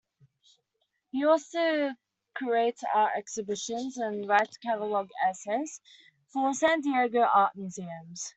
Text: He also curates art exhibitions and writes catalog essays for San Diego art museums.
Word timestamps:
He 1.11 1.23
also 1.27 1.91
curates 2.35 2.83
art 2.91 3.11
exhibitions 3.15 3.97
and 3.97 4.27
writes 4.27 4.57
catalog 4.57 5.11
essays 5.27 5.79
for 6.33 6.55
San 6.55 6.81
Diego 6.81 7.21
art 7.21 7.55
museums. 7.55 8.27